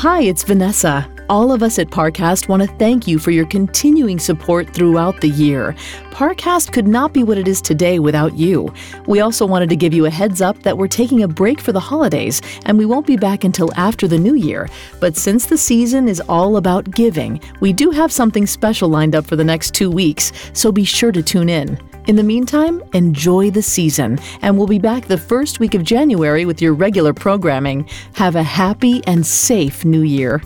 [0.00, 1.10] Hi, it's Vanessa.
[1.30, 5.30] All of us at Parcast want to thank you for your continuing support throughout the
[5.30, 5.74] year.
[6.10, 8.70] Parcast could not be what it is today without you.
[9.06, 11.72] We also wanted to give you a heads up that we're taking a break for
[11.72, 14.68] the holidays and we won't be back until after the new year.
[15.00, 19.24] But since the season is all about giving, we do have something special lined up
[19.24, 21.80] for the next two weeks, so be sure to tune in.
[22.06, 26.44] In the meantime, enjoy the season, and we'll be back the first week of January
[26.44, 27.88] with your regular programming.
[28.14, 30.40] Have a happy and safe new year.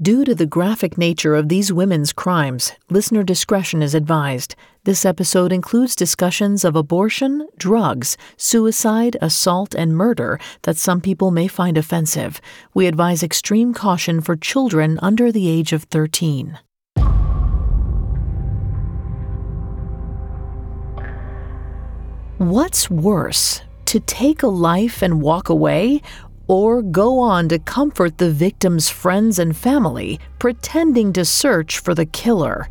[0.00, 4.54] Due to the graphic nature of these women's crimes, listener discretion is advised.
[4.84, 11.46] This episode includes discussions of abortion, drugs, suicide, assault, and murder that some people may
[11.46, 12.40] find offensive.
[12.72, 16.58] We advise extreme caution for children under the age of 13.
[22.40, 26.00] What's worse, to take a life and walk away,
[26.48, 32.06] or go on to comfort the victim's friends and family, pretending to search for the
[32.06, 32.70] killer?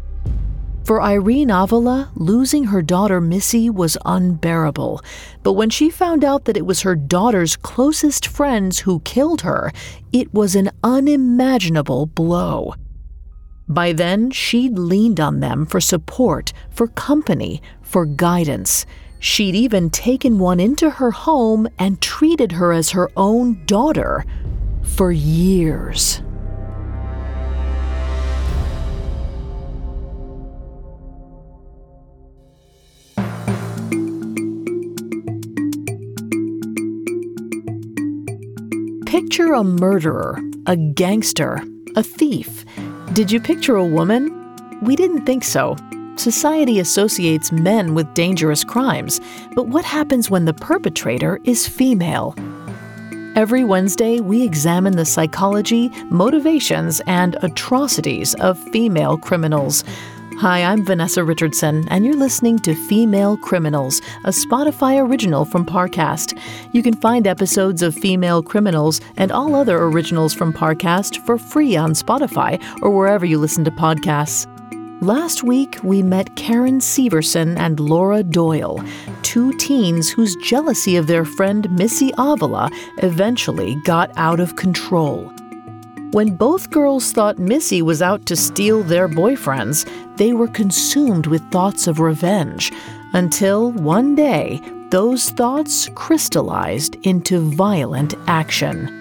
[0.85, 5.03] For Irene Avila, losing her daughter Missy was unbearable.
[5.43, 9.71] But when she found out that it was her daughter's closest friends who killed her,
[10.11, 12.73] it was an unimaginable blow.
[13.67, 18.87] By then, she'd leaned on them for support, for company, for guidance.
[19.19, 24.25] She'd even taken one into her home and treated her as her own daughter
[24.81, 26.21] for years.
[39.05, 41.61] Picture a murderer, a gangster,
[41.95, 42.63] a thief.
[43.13, 44.33] Did you picture a woman?
[44.81, 45.75] We didn't think so.
[46.19, 49.21] Society associates men with dangerous crimes,
[49.55, 52.35] but what happens when the perpetrator is female?
[53.37, 59.85] Every Wednesday, we examine the psychology, motivations, and atrocities of female criminals.
[60.39, 66.37] Hi, I'm Vanessa Richardson, and you're listening to Female Criminals, a Spotify original from Parcast.
[66.73, 71.77] You can find episodes of Female Criminals and all other originals from Parcast for free
[71.77, 74.47] on Spotify or wherever you listen to podcasts.
[75.01, 78.83] Last week, we met Karen Severson and Laura Doyle,
[79.21, 85.31] two teens whose jealousy of their friend Missy Avila eventually got out of control.
[86.11, 91.49] When both girls thought Missy was out to steal their boyfriends, they were consumed with
[91.49, 92.73] thoughts of revenge,
[93.13, 98.97] until one day, those thoughts crystallized into violent action.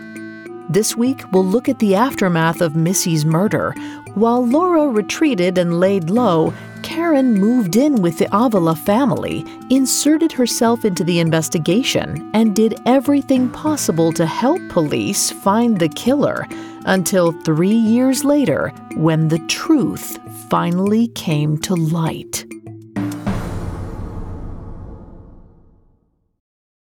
[0.71, 3.75] This week, we'll look at the aftermath of Missy's murder.
[4.19, 6.53] While Laura retreated and laid low,
[6.83, 13.49] Karen moved in with the Avila family, inserted herself into the investigation, and did everything
[13.49, 16.49] possible to help police find the killer
[16.87, 20.19] until three years later when the truth
[20.51, 22.45] finally came to light.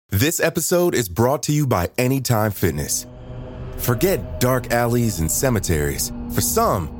[0.08, 3.06] This episode is brought to you by Anytime Fitness.
[3.76, 6.10] Forget dark alleys and cemeteries.
[6.34, 6.99] For some,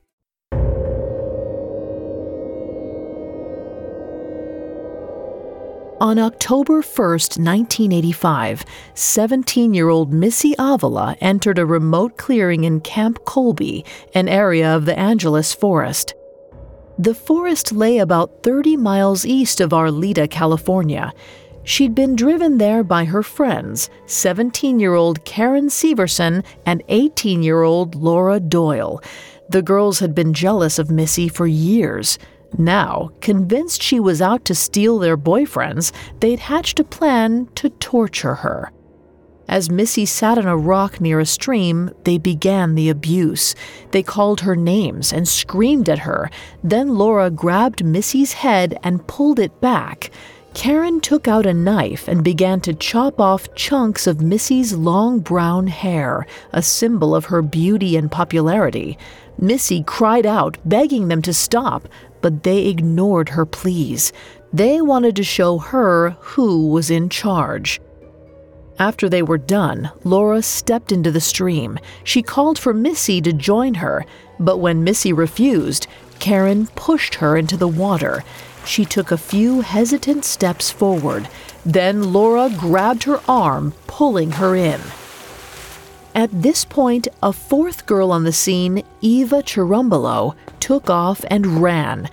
[6.01, 8.65] On October 1, 1985,
[8.95, 14.85] 17 year old Missy Avila entered a remote clearing in Camp Colby, an area of
[14.85, 16.15] the Angeles Forest.
[16.97, 21.13] The forest lay about 30 miles east of Arleta, California.
[21.63, 27.61] She'd been driven there by her friends, 17 year old Karen Severson and 18 year
[27.61, 29.03] old Laura Doyle.
[29.49, 32.17] The girls had been jealous of Missy for years.
[32.57, 38.35] Now, convinced she was out to steal their boyfriends, they'd hatched a plan to torture
[38.35, 38.71] her.
[39.47, 43.53] As Missy sat on a rock near a stream, they began the abuse.
[43.91, 46.29] They called her names and screamed at her.
[46.63, 50.11] Then Laura grabbed Missy's head and pulled it back.
[50.53, 55.67] Karen took out a knife and began to chop off chunks of Missy's long brown
[55.67, 58.97] hair, a symbol of her beauty and popularity.
[59.37, 61.87] Missy cried out, begging them to stop,
[62.21, 64.13] but they ignored her pleas.
[64.53, 67.79] They wanted to show her who was in charge.
[68.79, 71.77] After they were done, Laura stepped into the stream.
[72.03, 74.05] She called for Missy to join her,
[74.39, 75.87] but when Missy refused,
[76.19, 78.23] Karen pushed her into the water.
[78.65, 81.27] She took a few hesitant steps forward.
[81.65, 84.81] Then Laura grabbed her arm, pulling her in.
[86.13, 92.09] At this point, a fourth girl on the scene, Eva Chirumbolo, took off and ran.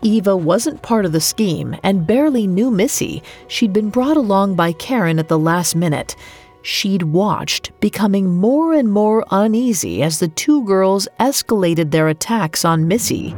[0.00, 3.22] Eva wasn't part of the scheme and barely knew Missy.
[3.48, 6.16] She'd been brought along by Karen at the last minute.
[6.62, 12.88] She'd watched, becoming more and more uneasy as the two girls escalated their attacks on
[12.88, 13.36] Missy.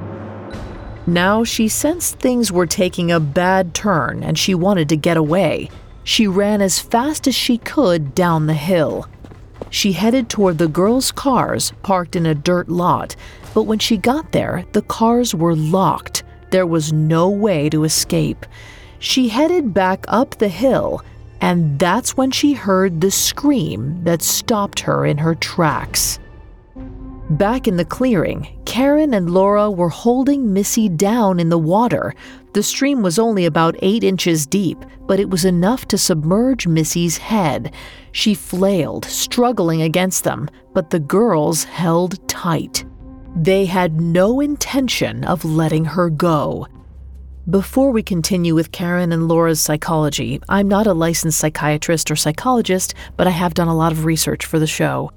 [1.08, 5.70] Now she sensed things were taking a bad turn and she wanted to get away.
[6.05, 9.08] She ran as fast as she could down the hill.
[9.75, 13.17] She headed toward the girls' cars parked in a dirt lot,
[13.55, 16.23] but when she got there, the cars were locked.
[16.50, 18.47] There was no way to escape.
[19.00, 21.03] She headed back up the hill,
[21.41, 26.21] and that's when she heard the scream that stopped her in her tracks.
[27.31, 32.15] Back in the clearing, Karen and Laura were holding Missy down in the water.
[32.54, 34.78] The stream was only about eight inches deep,
[35.08, 37.74] but it was enough to submerge Missy's head.
[38.12, 42.84] She flailed, struggling against them, but the girls held tight.
[43.34, 46.68] They had no intention of letting her go.
[47.50, 52.94] Before we continue with Karen and Laura's psychology, I'm not a licensed psychiatrist or psychologist,
[53.16, 55.10] but I have done a lot of research for the show.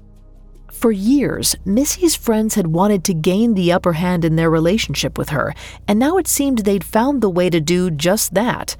[0.78, 5.30] For years, Missy's friends had wanted to gain the upper hand in their relationship with
[5.30, 5.52] her,
[5.88, 8.76] and now it seemed they'd found the way to do just that.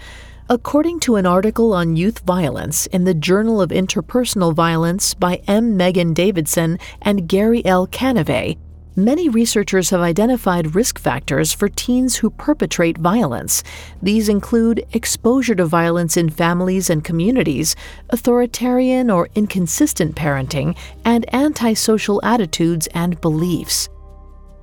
[0.49, 5.77] According to an article on youth violence in the Journal of Interpersonal Violence by M.
[5.77, 7.89] Meghan Davidson and Gary L.
[7.89, 8.55] Canivez,
[8.99, 13.63] Many researchers have identified risk factors for teens who perpetrate violence.
[14.03, 17.77] These include exposure to violence in families and communities,
[18.11, 23.89] authoritarian or inconsistent parenting, and antisocial attitudes and beliefs.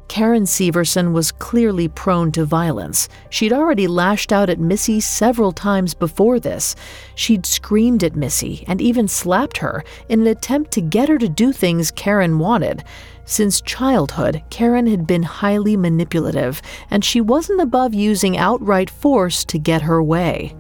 [0.08, 3.10] Karen Severson was clearly prone to violence.
[3.30, 6.76] She'd already lashed out at Missy several times before this.
[7.16, 11.28] She'd screamed at Missy and even slapped her in an attempt to get her to
[11.28, 12.84] do things Karen wanted.
[13.26, 16.62] Since childhood, Karen had been highly manipulative,
[16.92, 20.56] and she wasn't above using outright force to get her way.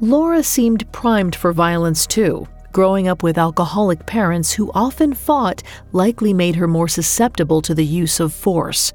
[0.00, 2.46] Laura seemed primed for violence too.
[2.72, 5.62] Growing up with alcoholic parents who often fought
[5.92, 8.92] likely made her more susceptible to the use of force.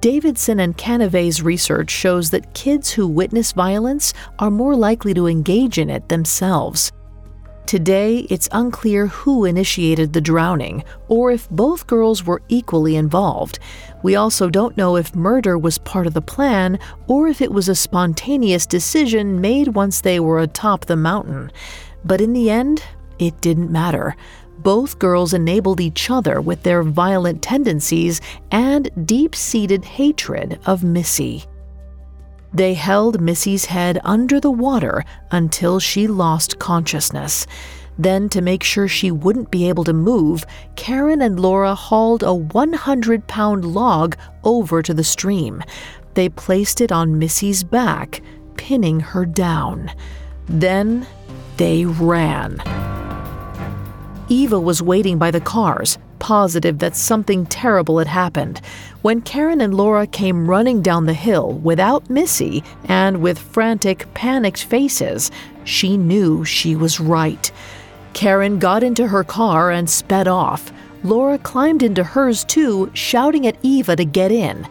[0.00, 5.76] Davidson and Canivez's research shows that kids who witness violence are more likely to engage
[5.76, 6.92] in it themselves.
[7.66, 13.58] Today, it's unclear who initiated the drowning or if both girls were equally involved.
[14.02, 16.78] We also don't know if murder was part of the plan
[17.08, 21.52] or if it was a spontaneous decision made once they were atop the mountain.
[22.04, 22.82] But in the end,
[23.20, 24.16] it didn't matter.
[24.58, 31.44] Both girls enabled each other with their violent tendencies and deep seated hatred of Missy.
[32.52, 37.46] They held Missy's head under the water until she lost consciousness.
[37.98, 42.34] Then, to make sure she wouldn't be able to move, Karen and Laura hauled a
[42.34, 45.62] 100 pound log over to the stream.
[46.14, 48.22] They placed it on Missy's back,
[48.56, 49.92] pinning her down.
[50.48, 51.06] Then
[51.56, 52.58] they ran.
[54.30, 58.60] Eva was waiting by the cars, positive that something terrible had happened.
[59.02, 64.62] When Karen and Laura came running down the hill without Missy and with frantic, panicked
[64.62, 65.32] faces,
[65.64, 67.50] she knew she was right.
[68.12, 70.72] Karen got into her car and sped off.
[71.02, 74.64] Laura climbed into hers too, shouting at Eva to get in.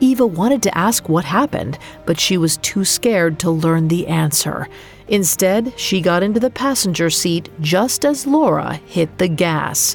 [0.00, 4.68] Eva wanted to ask what happened, but she was too scared to learn the answer.
[5.12, 9.94] Instead, she got into the passenger seat just as Laura hit the gas.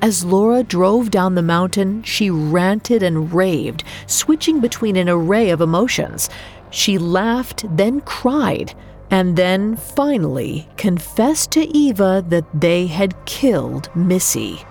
[0.00, 5.60] As Laura drove down the mountain, she ranted and raved, switching between an array of
[5.60, 6.30] emotions.
[6.70, 8.74] She laughed, then cried,
[9.10, 14.64] and then finally confessed to Eva that they had killed Missy.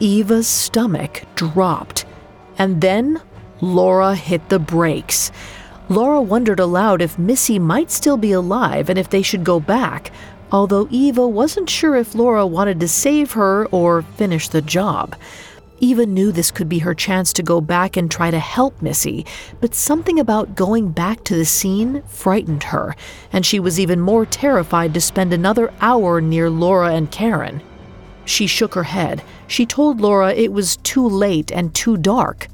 [0.00, 2.04] Eva's stomach dropped,
[2.58, 3.22] and then
[3.62, 5.32] Laura hit the brakes.
[5.92, 10.10] Laura wondered aloud if Missy might still be alive and if they should go back,
[10.50, 15.14] although Eva wasn't sure if Laura wanted to save her or finish the job.
[15.80, 19.26] Eva knew this could be her chance to go back and try to help Missy,
[19.60, 22.96] but something about going back to the scene frightened her,
[23.30, 27.60] and she was even more terrified to spend another hour near Laura and Karen.
[28.24, 29.22] She shook her head.
[29.46, 32.48] She told Laura it was too late and too dark.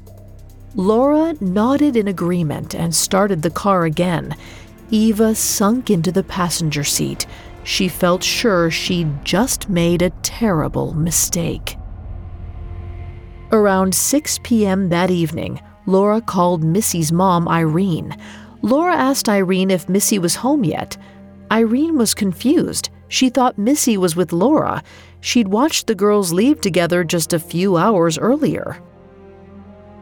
[0.75, 4.35] Laura nodded in agreement and started the car again.
[4.91, 7.25] Eva sunk into the passenger seat.
[7.63, 11.75] She felt sure she'd just made a terrible mistake.
[13.51, 14.89] Around 6 p.m.
[14.89, 18.15] that evening, Laura called Missy's mom, Irene.
[18.61, 20.97] Laura asked Irene if Missy was home yet.
[21.51, 22.89] Irene was confused.
[23.07, 24.83] She thought Missy was with Laura.
[25.19, 28.83] She'd watched the girls leave together just a few hours earlier.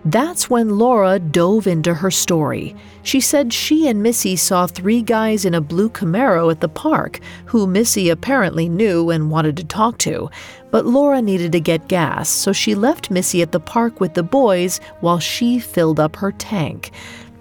[0.10, 2.74] That's when Laura dove into her story.
[3.04, 7.20] She said she and Missy saw three guys in a blue Camaro at the park
[7.44, 10.30] who Missy apparently knew and wanted to talk to.
[10.72, 14.24] But Laura needed to get gas, so she left Missy at the park with the
[14.24, 16.92] boys while she filled up her tank.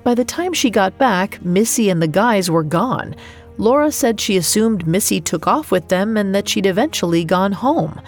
[0.03, 3.15] By the time she got back, Missy and the guys were gone.
[3.59, 8.01] Laura said she assumed Missy took off with them and that she'd eventually gone home.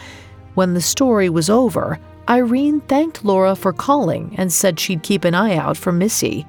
[0.55, 5.35] When the story was over, Irene thanked Laura for calling and said she'd keep an
[5.35, 6.47] eye out for Missy.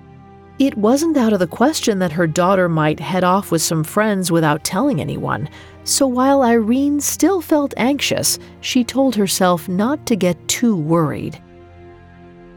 [0.60, 4.30] It wasn't out of the question that her daughter might head off with some friends
[4.30, 5.48] without telling anyone,
[5.86, 11.42] so while Irene still felt anxious, she told herself not to get too worried.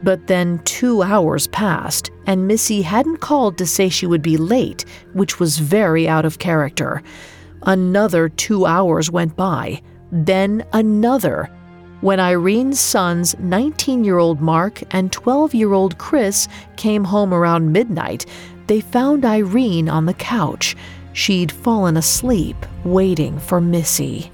[0.03, 4.83] But then two hours passed, and Missy hadn't called to say she would be late,
[5.13, 7.01] which was very out of character.
[7.61, 11.49] Another two hours went by, then another
[12.03, 17.71] when Irene's sons, 19 year old Mark and 12 year old Chris, came home around
[17.71, 18.25] midnight,
[18.67, 20.75] they found Irene on the couch.
[21.13, 24.29] She'd fallen asleep, waiting for Missy.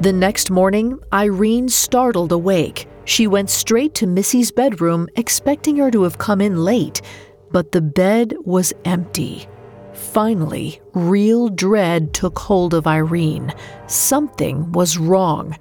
[0.00, 2.88] The next morning, Irene startled awake.
[3.04, 7.02] She went straight to Missy's bedroom, expecting her to have come in late,
[7.50, 9.46] but the bed was empty.
[10.00, 13.54] Finally, real dread took hold of Irene.
[13.86, 15.56] Something was wrong.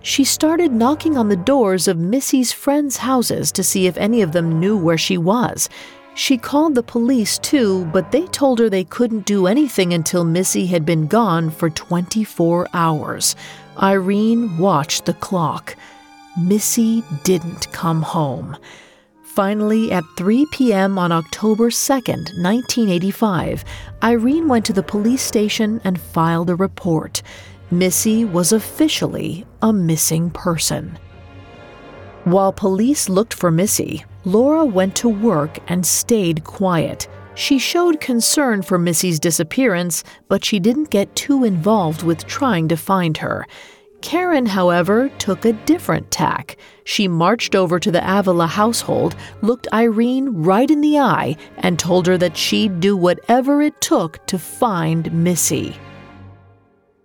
[0.00, 4.32] She started knocking on the doors of Missy's friends' houses to see if any of
[4.32, 5.68] them knew where she was.
[6.14, 10.66] She called the police too, but they told her they couldn't do anything until Missy
[10.66, 13.36] had been gone for 24 hours.
[13.82, 15.76] Irene watched the clock.
[16.38, 18.56] Missy didn't come home.
[19.34, 20.98] Finally, at 3 p.m.
[20.98, 23.64] on October 2nd, 1985,
[24.02, 27.22] Irene went to the police station and filed a report.
[27.70, 30.98] Missy was officially a missing person.
[32.24, 37.06] While police looked for Missy, Laura went to work and stayed quiet.
[37.36, 42.76] She showed concern for Missy's disappearance, but she didn't get too involved with trying to
[42.76, 43.46] find her.
[44.02, 46.56] Karen, however, took a different tack.
[46.84, 52.06] She marched over to the Avila household, looked Irene right in the eye, and told
[52.06, 55.76] her that she'd do whatever it took to find Missy.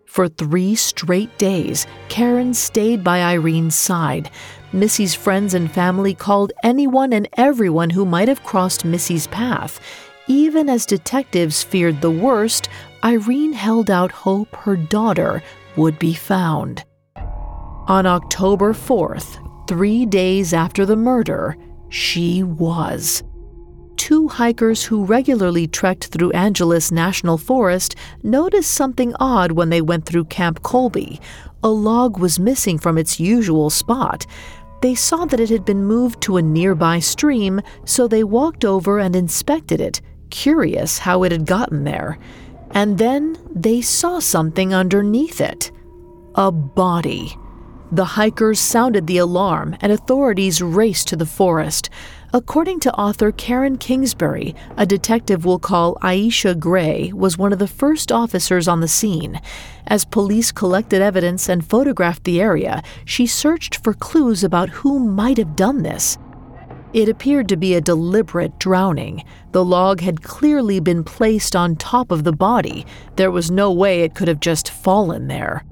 [0.05, 4.31] For three straight days, Karen stayed by Irene's side.
[4.71, 9.81] Missy's friends and family called anyone and everyone who might have crossed Missy's path.
[10.27, 12.69] Even as detectives feared the worst,
[13.03, 15.43] Irene held out hope her daughter
[15.77, 16.83] would be found.
[17.87, 21.55] On October 4th, three days after the murder,
[21.89, 23.23] she was.
[23.97, 30.05] Two hikers who regularly trekked through Angeles National Forest noticed something odd when they went
[30.05, 31.21] through Camp Colby.
[31.63, 34.25] A log was missing from its usual spot.
[34.81, 38.99] They saw that it had been moved to a nearby stream, so they walked over
[38.99, 42.19] and inspected it, curious how it had gotten there.
[42.75, 45.71] And then they saw something underneath it
[46.35, 47.37] a body.
[47.93, 51.89] The hikers sounded the alarm and authorities raced to the forest.
[52.33, 57.67] According to author Karen Kingsbury, a detective we'll call Aisha Gray was one of the
[57.69, 59.39] first officers on the scene.
[59.87, 65.37] As police collected evidence and photographed the area, she searched for clues about who might
[65.37, 66.17] have done this.
[66.95, 69.25] It appeared to be a deliberate drowning.
[69.51, 72.85] The log had clearly been placed on top of the body.
[73.17, 75.65] There was no way it could have just fallen there.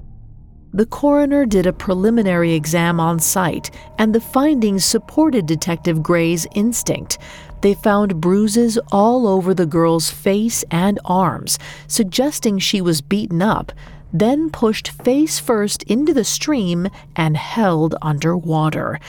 [0.74, 7.16] The coroner did a preliminary exam on site, and the findings supported Detective Gray's instinct.
[7.62, 13.72] They found bruises all over the girl's face and arms, suggesting she was beaten up,
[14.12, 19.00] then pushed face first into the stream and held underwater.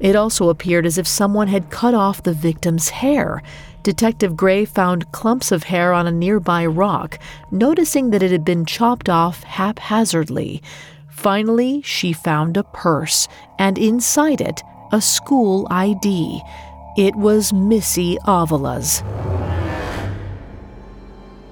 [0.00, 3.42] It also appeared as if someone had cut off the victim's hair.
[3.82, 7.18] Detective Gray found clumps of hair on a nearby rock,
[7.50, 10.62] noticing that it had been chopped off haphazardly.
[11.08, 13.28] Finally, she found a purse,
[13.58, 14.62] and inside it,
[14.92, 16.40] a school ID.
[16.96, 19.02] It was Missy Avila's.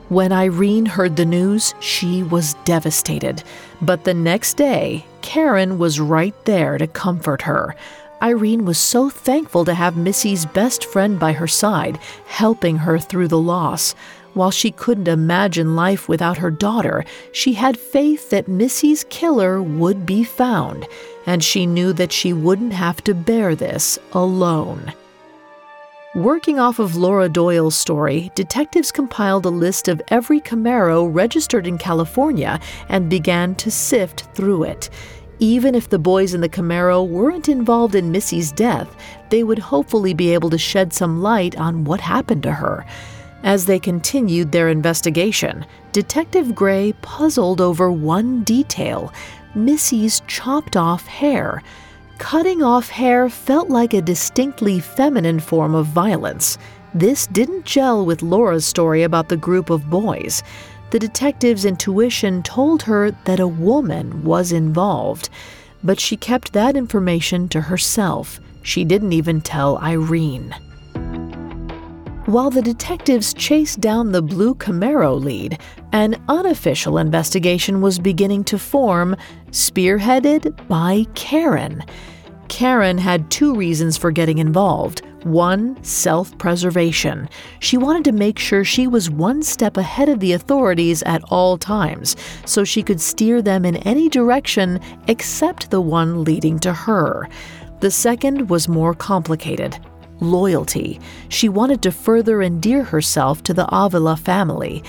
[0.08, 3.42] When Irene heard the news, she was devastated.
[3.82, 7.74] But the next day, Karen was right there to comfort her.
[8.23, 13.28] Irene was so thankful to have Missy's best friend by her side, helping her through
[13.28, 13.94] the loss.
[14.32, 20.06] While she couldn't imagine life without her daughter, she had faith that Missy's killer would
[20.06, 20.87] be found,
[21.26, 24.92] and she knew that she wouldn't have to bear this alone.
[26.14, 31.76] Working off of Laura Doyle's story, detectives compiled a list of every Camaro registered in
[31.76, 32.58] California
[32.88, 34.88] and began to sift through it.
[35.38, 38.88] Even if the boys in the Camaro weren't involved in Missy's death,
[39.28, 42.87] they would hopefully be able to shed some light on what happened to her.
[43.43, 49.12] As they continued their investigation, Detective Gray puzzled over one detail
[49.55, 51.62] Missy's chopped off hair.
[52.19, 56.57] Cutting off hair felt like a distinctly feminine form of violence.
[56.95, 60.43] This didn't gel with Laura's story about the group of boys.
[60.90, 65.28] The detective's intuition told her that a woman was involved,
[65.83, 68.40] but she kept that information to herself.
[68.62, 70.55] She didn't even tell Irene.
[72.26, 75.61] While the detectives chased down the blue Camaro lead,
[75.93, 79.16] an unofficial investigation was beginning to form,
[79.50, 81.85] spearheaded by Karen.
[82.48, 85.02] Karen had two reasons for getting involved.
[85.24, 87.28] One, self preservation.
[87.58, 91.58] She wanted to make sure she was one step ahead of the authorities at all
[91.58, 97.28] times, so she could steer them in any direction except the one leading to her.
[97.80, 99.78] The second was more complicated
[100.20, 101.00] loyalty.
[101.28, 104.82] She wanted to further endear herself to the Avila family.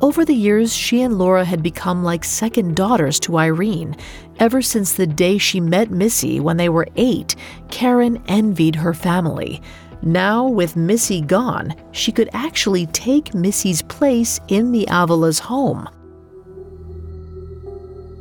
[0.00, 3.96] Over the years, she and Laura had become like second daughters to Irene.
[4.38, 7.34] Ever since the day she met Missy when they were eight,
[7.68, 9.60] Karen envied her family.
[10.00, 15.88] Now, with Missy gone, she could actually take Missy's place in the Avila's home.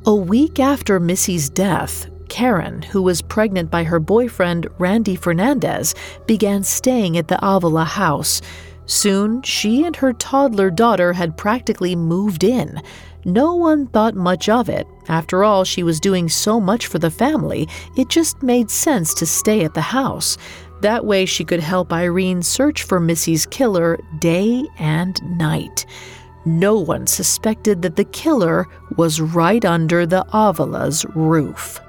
[0.08, 5.94] A week after Missy's death, Karen, who was pregnant by her boyfriend Randy Fernandez,
[6.26, 8.42] began staying at the Avila house.
[8.88, 12.82] Soon, she and her toddler daughter had practically moved in.
[13.26, 14.88] No one thought much of it.
[15.10, 19.26] After all, she was doing so much for the family, it just made sense to
[19.26, 20.38] stay at the house.
[20.82, 25.86] That way, she could help Irene search for Missy's killer day and night.
[26.46, 31.82] No one suspected that the killer was right under the Avila's roof.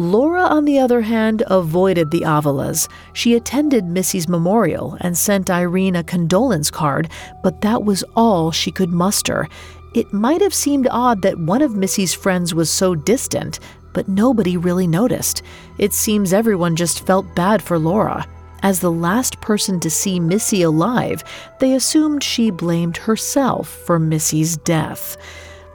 [0.00, 2.88] Laura, on the other hand, avoided the Avilas.
[3.12, 7.10] She attended Missy's memorial and sent Irene a condolence card,
[7.42, 9.46] but that was all she could muster.
[9.92, 13.60] It might have seemed odd that one of Missy's friends was so distant,
[13.92, 15.42] but nobody really noticed.
[15.76, 18.26] It seems everyone just felt bad for Laura.
[18.62, 21.22] As the last person to see Missy alive,
[21.58, 25.18] they assumed she blamed herself for Missy's death.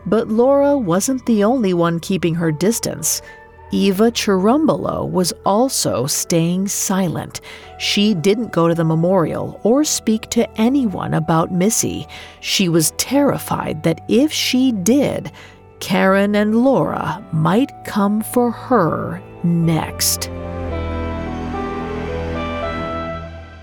[0.07, 3.21] But Laura wasn't the only one keeping her distance.
[3.71, 7.41] Eva Chirumbolo was also staying silent.
[7.79, 12.07] She didn't go to the memorial or speak to anyone about Missy.
[12.41, 15.31] She was terrified that if she did,
[15.79, 20.29] Karen and Laura might come for her next.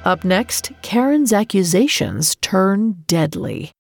[0.04, 3.70] Up next, Karen's accusations turn deadly.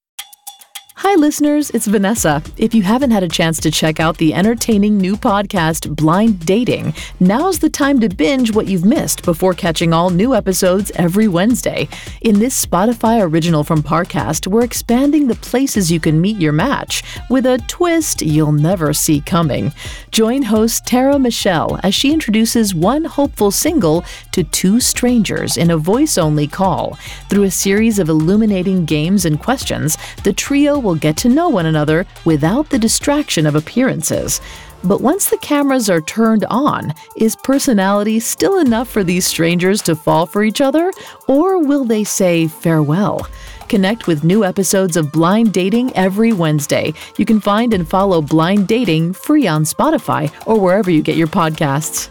[0.96, 2.42] Hi, listeners, it's Vanessa.
[2.58, 6.92] If you haven't had a chance to check out the entertaining new podcast, Blind Dating,
[7.18, 11.88] now's the time to binge what you've missed before catching all new episodes every Wednesday.
[12.20, 17.02] In this Spotify original from Parcast, we're expanding the places you can meet your match
[17.30, 19.72] with a twist you'll never see coming.
[20.10, 25.78] Join host Tara Michelle as she introduces one hopeful single to two strangers in a
[25.78, 26.98] voice only call.
[27.30, 31.66] Through a series of illuminating games and questions, the trio will get to know one
[31.66, 34.40] another without the distraction of appearances.
[34.84, 39.94] But once the cameras are turned on, is personality still enough for these strangers to
[39.94, 40.92] fall for each other,
[41.28, 43.26] or will they say farewell?
[43.68, 46.92] Connect with new episodes of Blind Dating every Wednesday.
[47.16, 51.28] You can find and follow Blind Dating free on Spotify or wherever you get your
[51.28, 52.10] podcasts.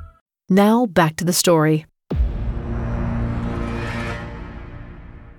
[0.51, 1.85] Now back to the story.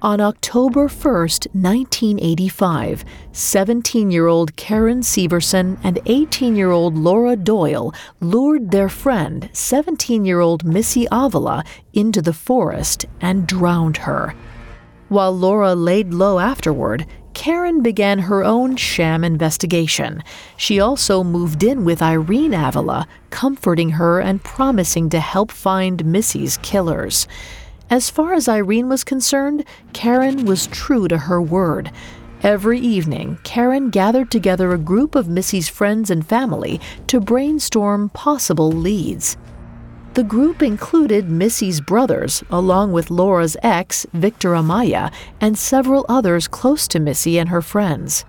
[0.01, 7.93] On October 1st, 1985, 17 year old Karen Severson and 18 year old Laura Doyle
[8.21, 14.35] lured their friend, 17 year old Missy Avila, into the forest and drowned her.
[15.11, 20.23] While Laura laid low afterward, Karen began her own sham investigation.
[20.57, 26.59] She also moved in with Irene Avila, comforting her and promising to help find Missy's
[26.59, 27.27] killers.
[27.91, 31.91] As far as Irene was concerned, Karen was true to her word.
[32.43, 38.73] Every evening, Karen gathered together a group of Missy's friends and family to brainstorm possible
[38.73, 39.37] leads.
[40.15, 46.87] The group included Missy's brothers, along with Laura's ex, Victor Amaya, and several others close
[46.89, 48.27] to Missy and her friends.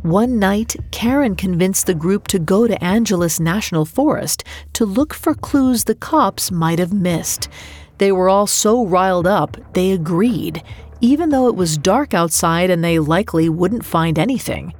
[0.00, 5.34] One night, Karen convinced the group to go to Angeles National Forest to look for
[5.34, 7.50] clues the cops might have missed.
[7.98, 10.62] They were all so riled up, they agreed,
[11.02, 14.72] even though it was dark outside and they likely wouldn't find anything.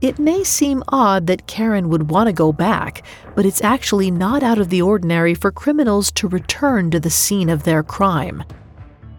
[0.00, 3.02] It may seem odd that Karen would want to go back,
[3.34, 7.50] but it's actually not out of the ordinary for criminals to return to the scene
[7.50, 8.42] of their crime.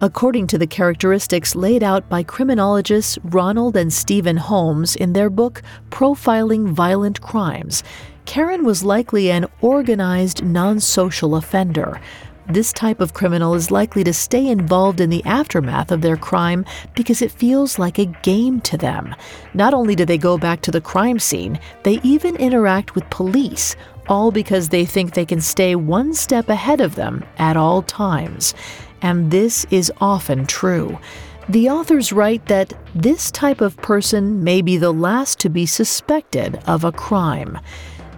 [0.02, 5.62] According to the characteristics laid out by criminologists Ronald and Stephen Holmes in their book
[5.92, 7.84] Profiling Violent Crimes,
[8.26, 12.02] Karen was likely an organized non social offender.
[12.52, 16.66] This type of criminal is likely to stay involved in the aftermath of their crime
[16.96, 19.16] because it feels like a game to them.
[19.54, 23.76] Not only do they go back to the crime scene, they even interact with police,
[24.08, 28.54] all because they think they can stay one step ahead of them at all times
[29.02, 31.00] and this is often true.
[31.50, 36.60] The authors write that this type of person may be the last to be suspected
[36.68, 37.60] of a crime.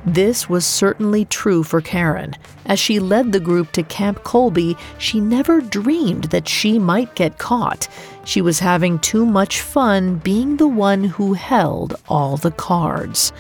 [0.06, 2.36] This was certainly true for Karen.
[2.66, 7.38] As she led the group to Camp Colby, she never dreamed that she might get
[7.38, 7.88] caught.
[8.26, 13.32] She was having too much fun being the one who held all the cards.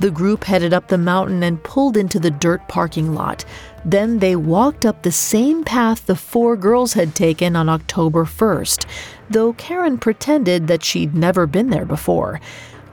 [0.00, 3.44] The group headed up the mountain and pulled into the dirt parking lot.
[3.84, 8.86] Then they walked up the same path the four girls had taken on October 1st,
[9.30, 12.40] though Karen pretended that she'd never been there before.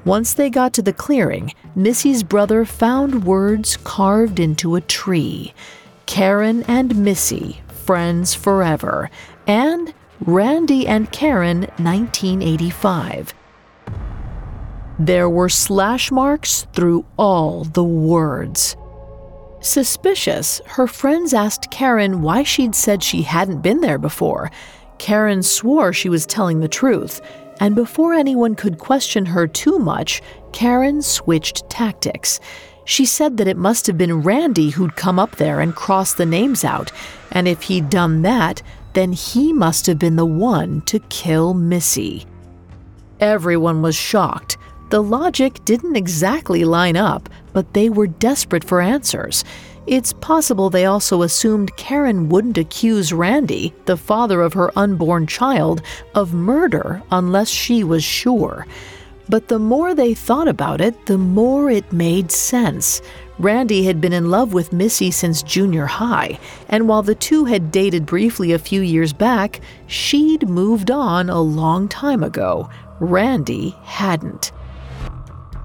[0.04, 5.54] Once they got to the clearing, Missy's brother found words carved into a tree
[6.08, 9.10] Karen and Missy, friends forever,
[9.48, 13.34] and Randy and Karen, 1985.
[15.00, 18.76] There were slash marks through all the words.
[19.62, 24.52] Suspicious, her friends asked Karen why she'd said she hadn't been there before.
[24.98, 27.22] Karen swore she was telling the truth,
[27.62, 30.20] and before anyone could question her too much,
[30.52, 32.40] Karen switched tactics.
[32.86, 36.26] She said that it must have been Randy who'd come up there and crossed the
[36.26, 36.92] names out,
[37.32, 42.26] and if he'd done that, then he must have been the one to kill Missy.
[43.20, 44.58] Everyone was shocked.
[44.90, 49.46] The logic didn't exactly line up, but they were desperate for answers.
[49.88, 55.82] It's possible they also assumed Karen wouldn't accuse Randy, the father of her unborn child,
[56.14, 58.68] of murder unless she was sure.
[59.28, 63.02] But the more they thought about it, the more it made sense.
[63.40, 66.38] Randy had been in love with Missy since junior high,
[66.70, 71.42] and while the two had dated briefly a few years back, she'd moved on a
[71.42, 72.70] long time ago.
[73.00, 74.52] Randy hadn't.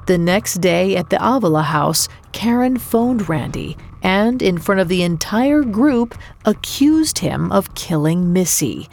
[0.06, 3.76] The next day at the Avila house, Karen phoned Randy
[4.06, 8.88] and, in front of the entire group, accused him of killing Missy.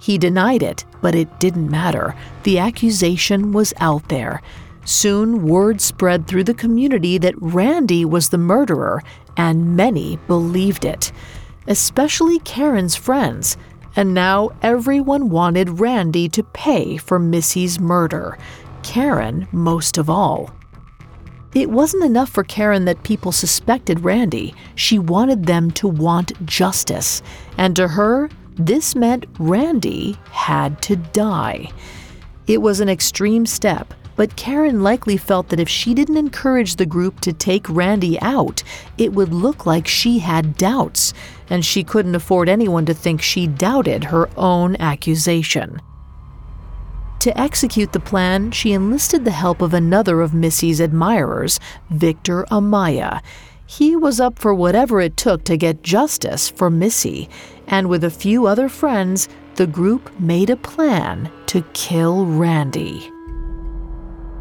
[0.00, 2.16] He denied it, but it didn't matter.
[2.42, 4.42] The accusation was out there.
[4.84, 9.04] Soon, word spread through the community that Randy was the murderer,
[9.36, 11.12] and many believed it,
[11.68, 13.56] especially Karen's friends.
[13.94, 18.36] And now everyone wanted Randy to pay for Missy's murder.
[18.82, 20.50] Karen most of all.
[21.54, 24.54] It wasn't enough for Karen that people suspected Randy.
[24.74, 27.22] She wanted them to want justice.
[27.56, 31.70] And to her, this meant Randy had to die.
[32.46, 36.86] It was an extreme step, but Karen likely felt that if she didn't encourage the
[36.86, 38.62] group to take Randy out,
[38.98, 41.12] it would look like she had doubts,
[41.50, 45.80] and she couldn't afford anyone to think she doubted her own accusation.
[47.20, 51.58] To execute the plan, she enlisted the help of another of Missy's admirers,
[51.90, 53.20] Victor Amaya.
[53.66, 57.28] He was up for whatever it took to get justice for Missy,
[57.66, 63.10] and with a few other friends, the group made a plan to kill Randy.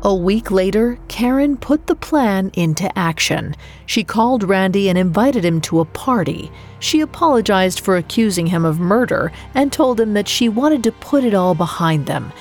[0.03, 3.55] A week later, Karen put the plan into action.
[3.88, 6.51] She called Randy and invited him to a party.
[6.79, 11.23] She apologized for accusing him of murder and told him that she wanted to put
[11.23, 12.31] it all behind them.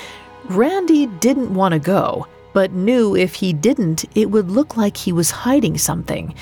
[0.51, 5.13] Randy didn't want to go, but knew if he didn't, it would look like he
[5.13, 6.35] was hiding something.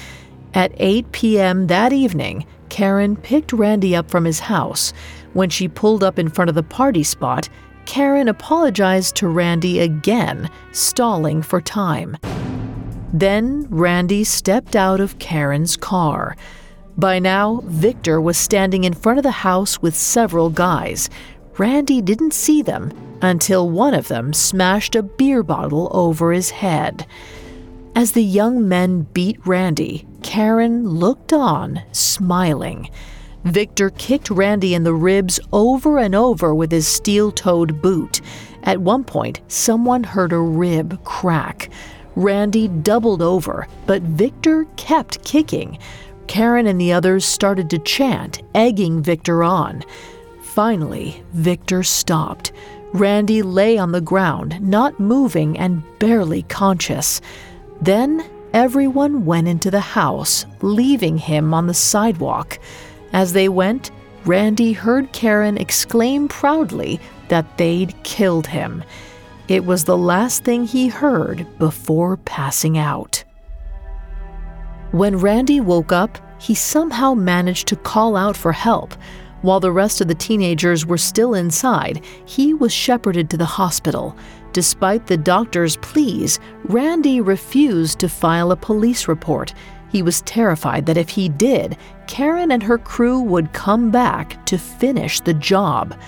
[0.55, 1.69] At 8 p.m.
[1.69, 4.93] that evening, Karen picked Randy up from his house.
[5.35, 7.49] When she pulled up in front of the party spot,
[7.87, 12.17] Karen apologized to Randy again, stalling for time.
[13.13, 16.37] Then Randy stepped out of Karen's car.
[16.97, 21.09] By now, Victor was standing in front of the house with several guys.
[21.57, 27.07] Randy didn't see them until one of them smashed a beer bottle over his head.
[27.95, 32.91] As the young men beat Randy, Karen looked on, smiling.
[33.45, 38.21] Victor kicked Randy in the ribs over and over with his steel toed boot.
[38.63, 41.71] At one point, someone heard a rib crack.
[42.15, 45.79] Randy doubled over, but Victor kept kicking.
[46.29, 49.83] Karen and the others started to chant, egging Victor on.
[50.43, 52.53] Finally, Victor stopped.
[52.93, 57.21] Randy lay on the ground, not moving and barely conscious.
[57.81, 62.59] Then everyone went into the house, leaving him on the sidewalk.
[63.13, 63.91] As they went,
[64.27, 68.85] Randy heard Karen exclaim proudly that they'd killed him.
[69.49, 73.25] It was the last thing he heard before passing out.
[74.93, 78.95] When Randy woke up, he somehow managed to call out for help.
[79.43, 84.17] While the rest of the teenagers were still inside, he was shepherded to the hospital.
[84.53, 89.53] Despite the doctor's pleas, Randy refused to file a police report.
[89.91, 91.77] He was terrified that if he did,
[92.07, 95.99] Karen and her crew would come back to finish the job.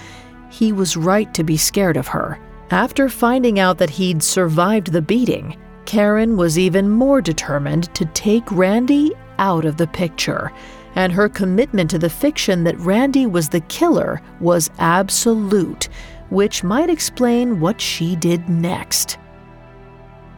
[0.48, 2.38] He was right to be scared of her.
[2.70, 8.50] After finding out that he'd survived the beating, Karen was even more determined to take
[8.52, 10.52] Randy out of the picture
[10.94, 15.88] and her commitment to the fiction that Randy was the killer was absolute,
[16.30, 19.18] which might explain what she did next.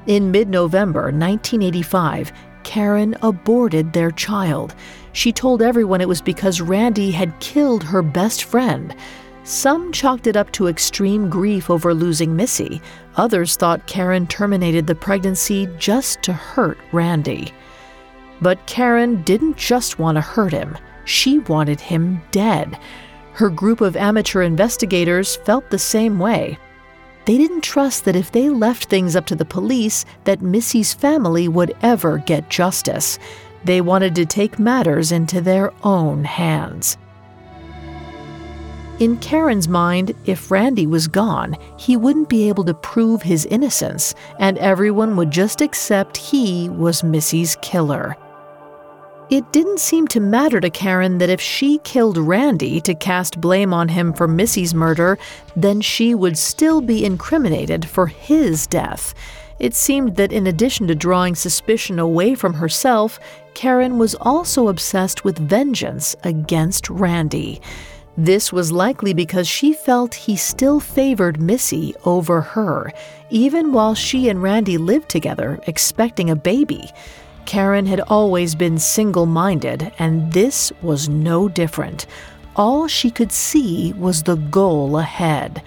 [0.06, 4.74] In mid November 1985, Karen aborted their child.
[5.12, 8.94] She told everyone it was because Randy had killed her best friend.
[9.44, 12.82] Some chalked it up to extreme grief over losing Missy.
[13.16, 17.52] Others thought Karen terminated the pregnancy just to hurt Randy.
[18.40, 22.78] But Karen didn't just want to hurt him, she wanted him dead.
[23.32, 26.58] Her group of amateur investigators felt the same way.
[27.26, 31.48] They didn't trust that if they left things up to the police that Missy's family
[31.48, 33.18] would ever get justice.
[33.64, 36.96] They wanted to take matters into their own hands.
[39.00, 44.14] In Karen's mind, if Randy was gone, he wouldn't be able to prove his innocence,
[44.38, 48.16] and everyone would just accept he was Missy's killer.
[49.28, 53.74] It didn't seem to matter to Karen that if she killed Randy to cast blame
[53.74, 55.18] on him for Missy's murder,
[55.56, 59.14] then she would still be incriminated for his death.
[59.58, 63.18] It seemed that in addition to drawing suspicion away from herself,
[63.54, 67.60] Karen was also obsessed with vengeance against Randy.
[68.16, 72.92] This was likely because she felt he still favored Missy over her,
[73.30, 76.92] even while she and Randy lived together, expecting a baby.
[77.46, 82.06] Karen had always been single minded, and this was no different.
[82.56, 85.62] All she could see was the goal ahead.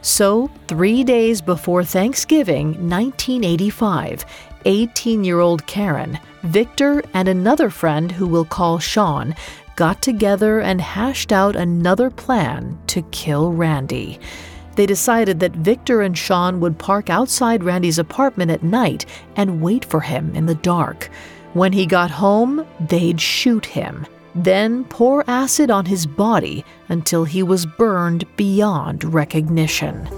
[0.00, 4.24] So, three days before Thanksgiving 1985,
[4.64, 9.34] 18 year old Karen, Victor, and another friend who we'll call Sean
[9.76, 14.18] got together and hashed out another plan to kill Randy.
[14.74, 19.04] They decided that Victor and Sean would park outside Randy's apartment at night
[19.36, 21.10] and wait for him in the dark.
[21.52, 27.42] When he got home, they'd shoot him, then pour acid on his body until he
[27.42, 30.08] was burned beyond recognition.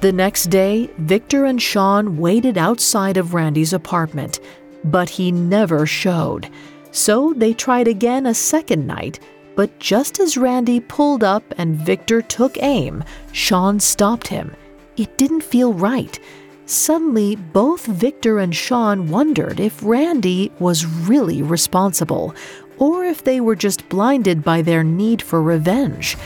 [0.00, 4.40] The next day, Victor and Sean waited outside of Randy's apartment,
[4.84, 6.48] but he never showed.
[6.92, 9.20] So they tried again a second night
[9.56, 14.54] but just as Randy pulled up and Victor took aim, Sean stopped him.
[14.96, 16.18] it didn't feel right.
[16.66, 22.34] Suddenly, both Victor and Sean wondered if Randy was really responsible,
[22.78, 26.16] or if they were just blinded by their need for revenge.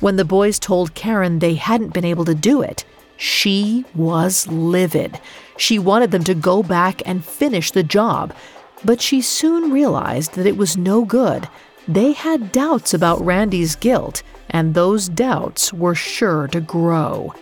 [0.00, 2.84] When the boys told Karen they hadn't been able to do it,
[3.16, 5.20] she was livid.
[5.56, 8.34] She wanted them to go back and finish the job,
[8.84, 11.48] but she soon realized that it was no good.
[11.88, 17.34] They had doubts about Randy's guilt, and those doubts were sure to grow.